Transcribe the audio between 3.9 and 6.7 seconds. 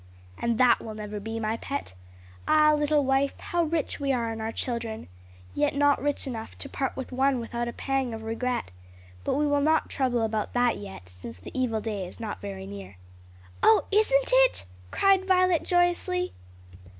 we are in our children! Yet not rich enough to